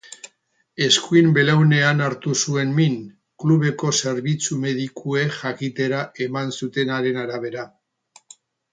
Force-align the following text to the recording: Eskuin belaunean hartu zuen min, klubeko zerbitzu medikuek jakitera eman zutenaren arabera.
Eskuin 0.85 1.27
belaunean 1.35 2.01
hartu 2.05 2.33
zuen 2.45 2.71
min, 2.79 2.97
klubeko 3.43 3.93
zerbitzu 3.99 4.59
medikuek 4.67 5.39
jakitera 5.45 6.03
eman 6.29 6.59
zutenaren 6.61 7.25
arabera. 7.29 7.73